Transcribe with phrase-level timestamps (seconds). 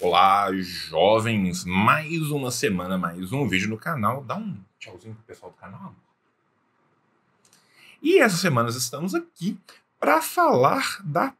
[0.00, 1.64] Olá, jovens!
[1.64, 4.22] Mais uma semana, mais um vídeo no canal.
[4.22, 5.92] Dá um tchauzinho pro pessoal do canal.
[8.00, 9.58] E essa semana estamos aqui
[9.98, 11.34] para falar da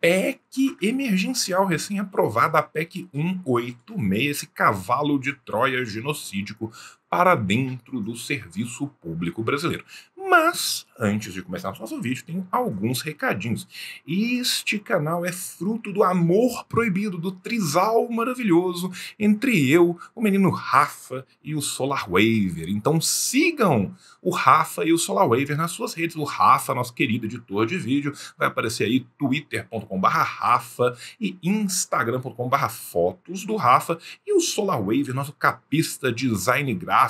[0.00, 6.72] PEC emergencial recém-aprovada, a PEC 186, esse cavalo de Troia genocídico
[7.08, 9.84] para dentro do serviço público brasileiro.
[10.16, 13.68] Mas, antes de começar nosso vídeo, tenho alguns recadinhos.
[14.08, 21.26] Este canal é fruto do amor proibido, do trisal maravilhoso entre eu, o menino Rafa
[21.42, 22.68] e o Solar Waver.
[22.68, 26.16] Então sigam o Rafa e o Solar Waver nas suas redes.
[26.16, 33.44] O Rafa, nosso querido editor de vídeo, vai aparecer aí twitter.com.br Rafa e instagram.com.br fotos
[33.44, 33.98] do Rafa.
[34.26, 37.03] E o Solar Waver, nosso capista design gráfico,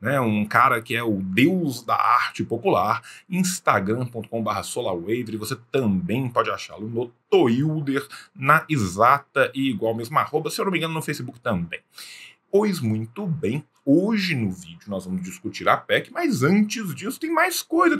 [0.00, 6.28] né, um cara que é o deus da arte arte popular, instagram.com.br solarwave, você também
[6.28, 10.94] pode achá-lo no Toilder, na exata e igual mesmo arroba, se eu não me engano,
[10.94, 11.80] no Facebook também.
[12.50, 17.30] Pois muito bem, hoje no vídeo nós vamos discutir a PEC, mas antes disso tem
[17.30, 17.96] mais coisa.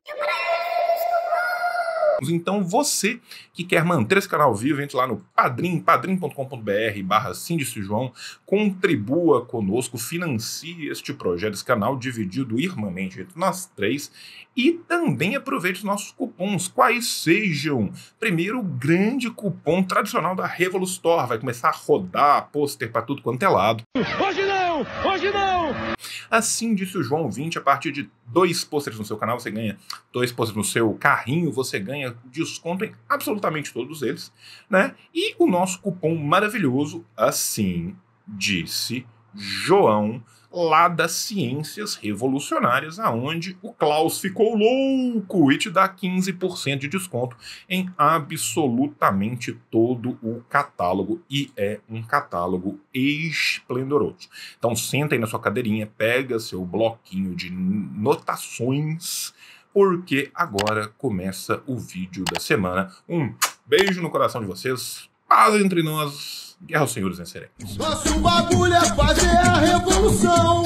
[2.23, 3.21] Então você
[3.53, 8.13] que quer manter esse canal vivo, entre lá no padrim, padrim.com.br barra João,
[8.45, 14.11] contribua conosco, financie este projeto, esse canal dividido irmãmente entre nós três
[14.57, 17.93] e também aproveite os nossos cupons, quais sejam.
[18.19, 23.43] Primeiro, o grande cupom tradicional da Revolustor, vai começar a rodar pôster para tudo quanto
[23.43, 23.83] é lado.
[23.97, 24.81] Hoje não!
[25.13, 25.96] Hoje não!
[26.31, 29.79] Assim disse o João 20, a partir de dois pôsteres no seu canal, você ganha
[30.13, 34.33] dois pôsteres no seu carrinho, você ganha desconto em absolutamente todos eles,
[34.69, 34.95] né?
[35.15, 37.97] E o nosso cupom maravilhoso, assim
[38.27, 39.07] disse
[39.37, 46.89] João, lá das ciências revolucionárias, aonde o Klaus ficou louco e te dá 15% de
[46.89, 47.37] desconto
[47.69, 54.29] em absolutamente todo o catálogo e é um catálogo esplendoroso.
[54.59, 59.35] Então senta aí na sua cadeirinha, pega seu bloquinho de notações,
[59.75, 62.91] porque agora começa o vídeo da semana.
[63.07, 63.35] Um
[63.67, 67.77] beijo no coração de vocês, paz entre nós Guerra aos Senhores venceremos.
[67.77, 70.65] Nosso bagulho é fazer a revolução.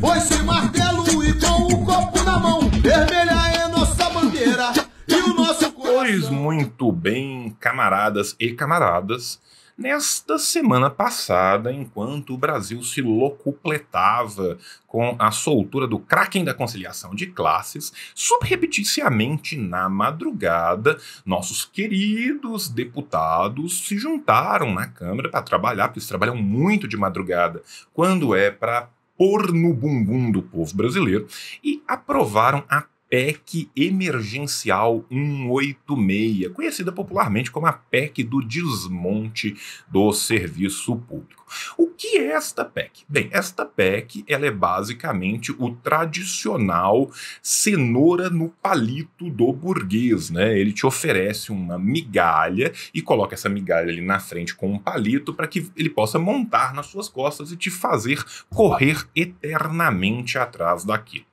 [0.00, 2.60] Pois sem martelo e com o copo na mão.
[2.70, 4.72] Vermelha é nossa bandeira
[5.06, 5.94] e o nosso coração.
[5.94, 9.40] Pois muito bem, camaradas e camaradas.
[9.76, 17.14] Nesta semana passada, enquanto o Brasil se locupletava com a soltura do Kraken da conciliação
[17.14, 26.00] de classes, subrepeticiamente na madrugada, nossos queridos deputados se juntaram na Câmara para trabalhar, porque
[26.00, 27.62] eles trabalham muito de madrugada,
[27.94, 31.26] quando é para pôr no bumbum do povo brasileiro,
[31.64, 39.54] e aprovaram a PEC Emergencial 186, conhecida popularmente como a PEC do desmonte
[39.86, 41.41] do serviço público.
[41.76, 43.04] O que é esta PEC?
[43.08, 47.10] Bem, esta PEC ela é basicamente o tradicional
[47.42, 50.58] cenoura no palito do burguês, né?
[50.58, 55.34] Ele te oferece uma migalha e coloca essa migalha ali na frente com um palito
[55.34, 61.24] para que ele possa montar nas suas costas e te fazer correr eternamente atrás daquilo.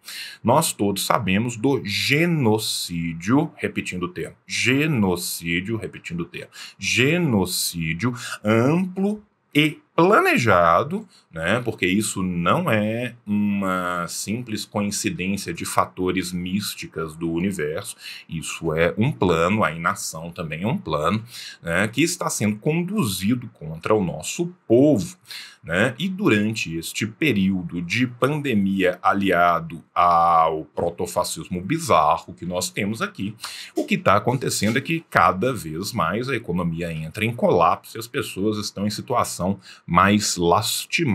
[0.44, 8.14] Nós todos sabemos do genocídio, repetindo o termo, genocídio, repetindo o termo, genocídio
[8.44, 11.62] amplo e planejado, né?
[11.64, 17.96] Porque isso não é uma simples coincidência de fatores místicas do universo.
[18.28, 21.24] Isso é um plano, a inação também é um plano,
[21.62, 21.88] né?
[21.88, 25.18] Que está sendo conduzido contra o nosso povo.
[25.62, 25.94] Né?
[26.00, 33.36] E durante este período de pandemia aliado ao protofascismo bizarro que nós temos aqui,
[33.76, 38.00] o que está acontecendo é que cada vez mais a economia entra em colapso e
[38.00, 40.38] as pessoas estão em situação mais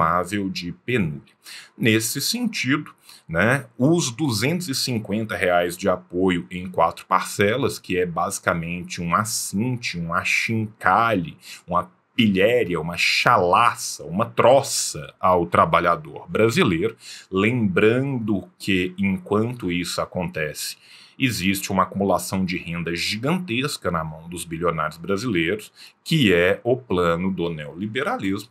[0.05, 1.35] lastimável de penúria.
[1.77, 2.93] Nesse sentido,
[3.29, 10.13] né, os 250 reais de apoio em quatro parcelas, que é basicamente um assinte, um
[10.13, 16.97] achincalhe, uma pilhéria, uma chalaça, uma troça ao trabalhador brasileiro,
[17.31, 20.77] lembrando que enquanto isso acontece,
[21.19, 25.73] existe uma acumulação de renda gigantesca na mão dos bilionários brasileiros,
[26.05, 28.51] que é o plano do neoliberalismo.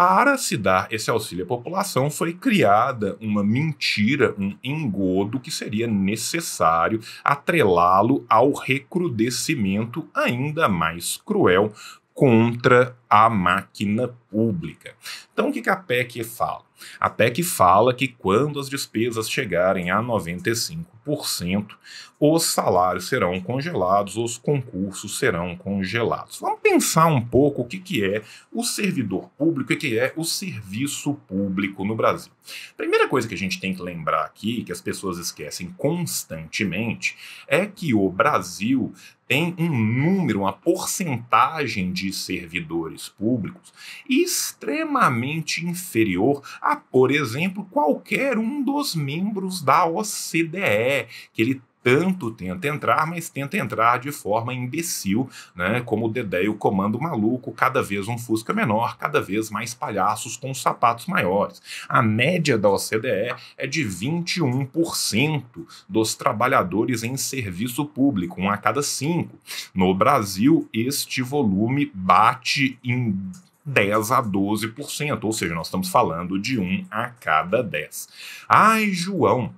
[0.00, 5.88] Para se dar esse auxílio à população, foi criada uma mentira, um engodo que seria
[5.88, 11.72] necessário atrelá-lo ao recrudescimento ainda mais cruel
[12.14, 14.94] contra a máquina pública.
[15.32, 16.68] Então, o que a PEC fala?
[17.00, 21.76] A PEC fala que quando as despesas chegarem a 95%,
[22.20, 26.38] os salários serão congelados, os concursos serão congelados.
[26.40, 28.22] Vamos pensar um pouco o que, que é
[28.52, 32.32] o servidor público e o que é o serviço público no Brasil.
[32.76, 37.16] Primeira coisa que a gente tem que lembrar aqui, que as pessoas esquecem constantemente,
[37.46, 38.92] é que o Brasil
[39.28, 43.74] tem um número, uma porcentagem de servidores públicos
[44.08, 52.68] extremamente inferior a, por exemplo, qualquer um dos membros da OCDE, que ele tanto tenta
[52.68, 55.80] entrar, mas tenta entrar de forma imbecil, né?
[55.80, 59.74] Como o Dedé e o Comando Maluco, cada vez um Fusca menor, cada vez mais
[59.74, 61.62] palhaços com sapatos maiores.
[61.88, 65.42] A média da OCDE é de 21%
[65.88, 69.38] dos trabalhadores em serviço público, um a cada cinco.
[69.74, 73.16] No Brasil, este volume bate em
[73.64, 78.08] 10 a 12%, ou seja, nós estamos falando de um a cada 10.
[78.48, 79.52] Ai, João,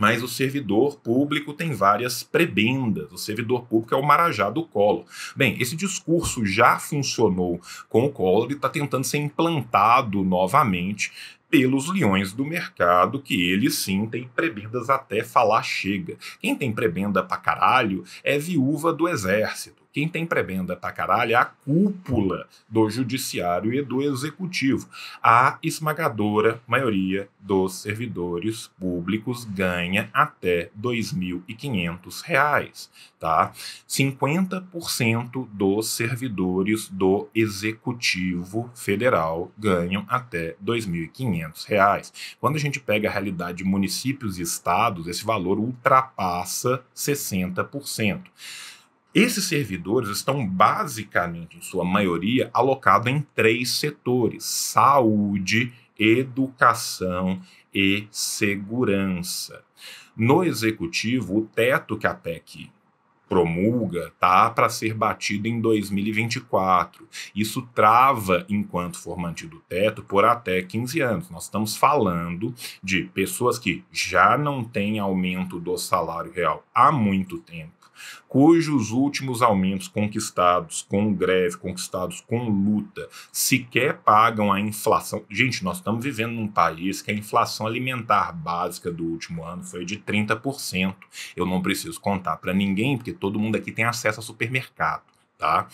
[0.00, 3.12] mas o servidor público tem várias prebendas.
[3.12, 5.04] O servidor público é o marajá do colo.
[5.36, 11.12] Bem, esse discurso já funcionou com o colo e está tentando ser implantado novamente
[11.50, 16.16] pelos leões do mercado, que eles sim têm prebendas até falar chega.
[16.40, 19.79] Quem tem prebenda pra caralho é viúva do exército.
[19.92, 24.88] Quem tem prebenda pra caralho é a cúpula do judiciário e do executivo.
[25.22, 32.88] A esmagadora maioria dos servidores públicos ganha até R$ 2.500,
[33.18, 33.52] tá?
[33.88, 42.36] 50% dos servidores do executivo federal ganham até R$ 2.500.
[42.38, 48.22] Quando a gente pega a realidade de municípios e estados, esse valor ultrapassa 60%.
[49.12, 57.40] Esses servidores estão basicamente, em sua maioria, alocados em três setores: saúde, educação
[57.74, 59.64] e segurança.
[60.16, 62.70] No executivo, o teto que a PEC
[63.28, 67.08] promulga tá para ser batido em 2024.
[67.34, 71.30] Isso trava enquanto for mantido o teto por até 15 anos.
[71.30, 77.38] Nós estamos falando de pessoas que já não têm aumento do salário real há muito
[77.38, 77.79] tempo
[78.28, 85.24] cujos últimos aumentos conquistados com greve, conquistados com luta, sequer pagam a inflação.
[85.28, 89.84] Gente, nós estamos vivendo num país que a inflação alimentar básica do último ano foi
[89.84, 90.94] de 30%.
[91.36, 95.02] Eu não preciso contar para ninguém, porque todo mundo aqui tem acesso a supermercado,
[95.36, 95.66] tá?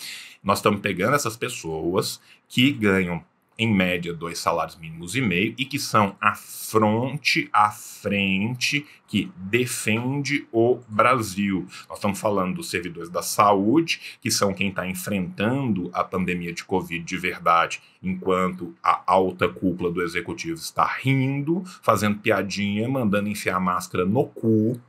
[0.43, 3.23] Nós estamos pegando essas pessoas que ganham
[3.59, 9.31] em média, dois salários mínimos e meio, e que são a fronte, a frente que
[9.37, 11.67] defende o Brasil.
[11.89, 16.65] Nós estamos falando dos servidores da saúde, que são quem está enfrentando a pandemia de
[16.65, 23.61] Covid de verdade, enquanto a alta cúpula do executivo está rindo, fazendo piadinha, mandando enfiar
[23.61, 24.81] máscara no cu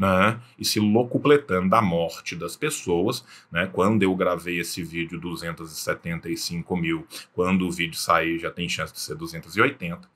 [0.00, 3.22] né, e se locupletando da morte das pessoas.
[3.52, 8.94] Né, quando eu gravei esse vídeo, 275 mil, quando o vídeo sair já tem chance
[8.94, 10.08] de ser 280.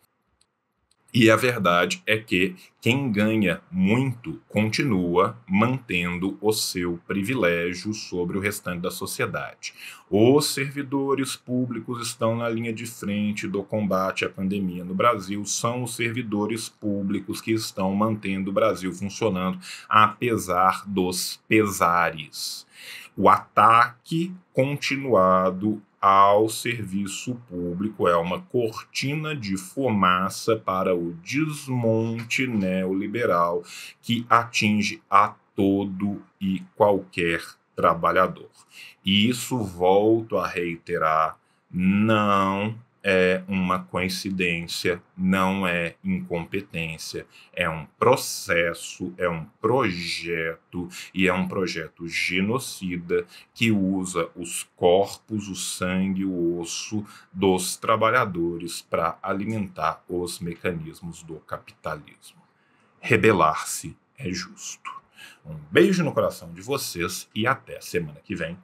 [1.16, 8.40] E a verdade é que quem ganha muito continua mantendo o seu privilégio sobre o
[8.40, 9.72] restante da sociedade.
[10.10, 15.84] Os servidores públicos estão na linha de frente do combate à pandemia no Brasil, são
[15.84, 22.66] os servidores públicos que estão mantendo o Brasil funcionando, apesar dos pesares.
[23.16, 33.62] O ataque continuado ao serviço público é uma cortina de fumaça para o desmonte neoliberal
[34.02, 37.42] que atinge a todo e qualquer
[37.74, 38.50] trabalhador.
[39.02, 41.38] E isso, volto a reiterar,
[41.70, 51.32] não é uma coincidência, não é incompetência, é um processo, é um projeto e é
[51.32, 60.02] um projeto genocida que usa os corpos, o sangue, o osso dos trabalhadores para alimentar
[60.08, 62.42] os mecanismos do capitalismo.
[63.00, 64.90] Rebelar-se é justo.
[65.44, 68.56] Um beijo no coração de vocês e até semana que vem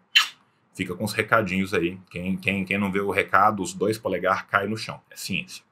[0.81, 1.99] fica com os recadinhos aí.
[2.11, 4.99] Quem, quem, quem não vê o recado, os dois polegar cai no chão.
[5.11, 5.63] É ciência.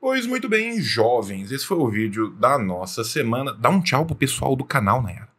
[0.00, 3.52] Pois muito bem, jovens, esse foi o vídeo da nossa semana.
[3.52, 5.35] Dá um tchau pro pessoal do canal, Nayara.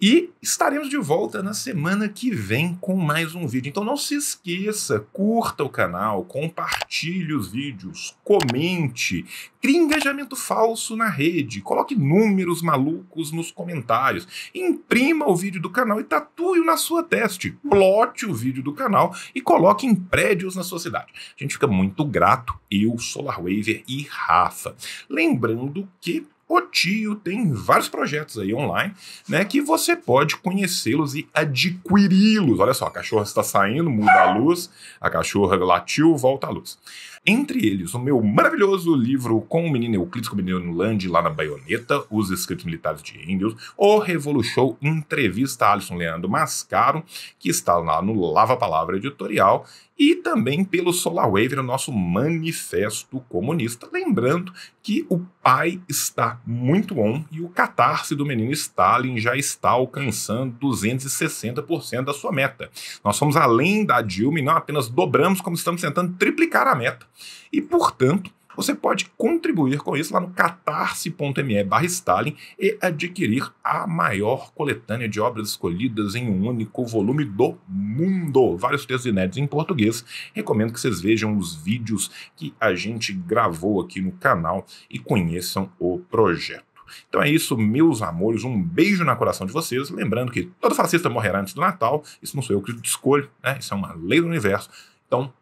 [0.00, 3.68] E estaremos de volta na semana que vem com mais um vídeo.
[3.68, 9.26] Então não se esqueça, curta o canal, compartilhe os vídeos, comente,
[9.60, 16.00] crie engajamento falso na rede, coloque números malucos nos comentários, imprima o vídeo do canal
[16.00, 20.62] e tatue-o na sua teste, plote o vídeo do canal e coloque em prédios na
[20.62, 21.12] sua cidade.
[21.36, 24.76] A gente fica muito grato, eu, SolarWaver e Rafa.
[25.10, 28.94] Lembrando que o tio tem vários projetos aí online,
[29.28, 32.58] né, que você pode conhecê-los e adquiri-los.
[32.58, 36.78] Olha só, a cachorra está saindo, muda a luz, a cachorra latiu, volta a luz.
[37.26, 42.02] Entre eles, o meu maravilhoso livro Com o Menino Euclides, Menino Land, lá na baioneta,
[42.10, 47.04] Os Escritos Militares de Engels, o Revolution Entrevista a Alisson Leandro Mascaro,
[47.38, 49.66] que está lá no Lava Palavra Editorial,
[49.98, 53.88] e também pelo SolarWave, o nosso manifesto comunista.
[53.92, 54.52] Lembrando
[54.82, 60.56] que o pai está muito bom e o catarse do menino Stalin já está alcançando
[60.60, 62.70] 260% da sua meta.
[63.04, 67.04] Nós somos além da Dilma e não apenas dobramos, como estamos tentando triplicar a meta.
[67.52, 73.86] E, portanto, você pode contribuir com isso lá no catarse.me barra Stalin e adquirir a
[73.86, 78.56] maior coletânea de obras escolhidas em um único volume do mundo.
[78.56, 80.04] Vários textos inéditos em português.
[80.34, 85.70] Recomendo que vocês vejam os vídeos que a gente gravou aqui no canal e conheçam
[85.78, 86.64] o projeto.
[87.08, 88.42] Então é isso, meus amores.
[88.42, 89.88] Um beijo no coração de vocês.
[89.88, 92.02] Lembrando que todo fascista morrerá antes do Natal.
[92.20, 93.56] Isso não sou eu que escolho, né?
[93.60, 94.68] Isso é uma lei do universo.
[95.06, 95.32] Então,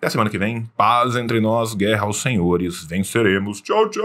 [0.00, 0.66] até semana que vem.
[0.78, 2.84] Paz entre nós, guerra aos senhores.
[2.84, 3.60] Venceremos.
[3.60, 4.02] Tchau, tchau!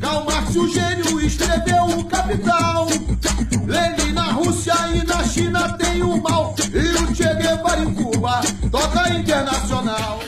[0.00, 0.24] Karl
[0.56, 2.86] o gênio, escreveu o Capital.
[3.66, 6.54] Lenin na Rússia e na China tem o mal.
[6.72, 10.24] E o Che Guevara em Cuba toca internacional.